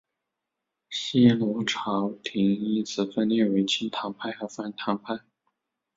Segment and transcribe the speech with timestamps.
[0.89, 5.19] 新罗朝延因此分裂为亲唐派和反唐派。